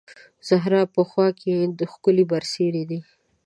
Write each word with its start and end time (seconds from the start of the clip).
زهر 0.47 0.73
په 0.95 1.01
خوا 1.09 1.27
کې، 1.39 1.53
ښکلې 1.93 2.23
برسېرې 2.31 2.83
دي 2.89 2.99